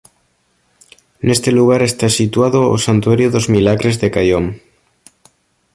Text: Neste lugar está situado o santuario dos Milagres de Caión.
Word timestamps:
Neste 1.27 1.49
lugar 1.57 1.81
está 1.83 2.07
situado 2.19 2.59
o 2.75 2.77
santuario 2.87 3.27
dos 3.33 3.45
Milagres 3.55 3.95
de 4.01 4.07
Caión. 4.15 4.45